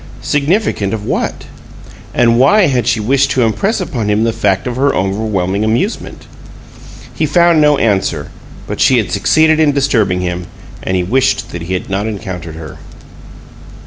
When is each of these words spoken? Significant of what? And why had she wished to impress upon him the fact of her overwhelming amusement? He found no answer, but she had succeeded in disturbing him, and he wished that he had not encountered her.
Significant 0.23 0.95
of 0.95 1.05
what? 1.05 1.45
And 2.11 2.39
why 2.39 2.63
had 2.65 2.87
she 2.87 2.99
wished 2.99 3.29
to 3.29 3.43
impress 3.43 3.79
upon 3.79 4.09
him 4.09 4.23
the 4.23 4.33
fact 4.33 4.65
of 4.65 4.75
her 4.75 4.95
overwhelming 4.95 5.63
amusement? 5.63 6.25
He 7.13 7.27
found 7.27 7.61
no 7.61 7.77
answer, 7.77 8.31
but 8.65 8.81
she 8.81 8.97
had 8.97 9.11
succeeded 9.11 9.59
in 9.59 9.73
disturbing 9.73 10.21
him, 10.21 10.47
and 10.81 10.97
he 10.97 11.03
wished 11.03 11.51
that 11.51 11.61
he 11.61 11.73
had 11.73 11.87
not 11.87 12.07
encountered 12.07 12.55
her. 12.55 12.79